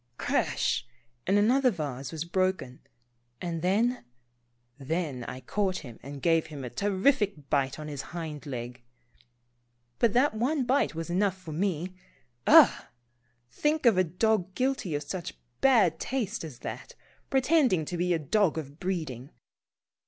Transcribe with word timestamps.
"Crash," 0.17 0.87
and 1.27 1.37
another 1.37 1.69
vase 1.69 2.11
was 2.11 2.25
broken, 2.25 2.79
and 3.39 3.61
then— 3.61 4.03
then, 4.79 5.23
I 5.25 5.41
caught 5.41 5.77
him 5.85 5.99
and 6.01 6.23
gave 6.23 6.47
him 6.47 6.63
a 6.63 6.71
terrific 6.71 7.51
bite 7.51 7.77
on 7.77 7.87
his 7.87 8.01
hind 8.01 8.47
leg. 8.47 8.81
But 9.99 10.13
that 10.13 10.33
one 10.33 10.63
bite 10.65 10.95
was 10.95 11.11
enough 11.11 11.37
for 11.37 11.51
me. 11.51 11.93
Ugh! 12.47 12.85
Think 13.51 13.85
of 13.85 13.95
a 13.95 14.03
dog 14.03 14.55
guilty 14.55 14.95
of 14.95 15.03
such 15.03 15.35
bad 15.61 15.99
taste 15.99 16.43
as 16.43 16.57
that, 16.65 16.95
pretending 17.29 17.85
to 17.85 17.95
be 17.95 18.11
a 18.15 18.17
dog 18.17 18.57
of 18.57 18.79
breeding. 18.79 19.29